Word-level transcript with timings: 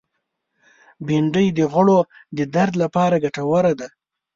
بېنډۍ 1.05 1.47
د 1.57 1.59
غړو 1.73 1.99
د 2.37 2.39
درد 2.55 2.73
لپاره 2.83 3.15
ګټوره 3.23 3.71
ده 3.79 3.87